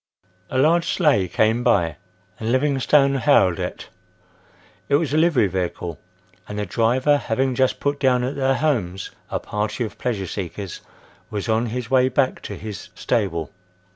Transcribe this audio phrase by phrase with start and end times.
[0.49, 1.97] A large sleigh came by
[2.39, 3.89] and Livingstone hailed it.
[4.89, 5.99] It was a livery vehicle
[6.47, 10.81] and the driver having just put down at their homes a party of pleasure seekers
[11.29, 13.51] was on his way back to his stable.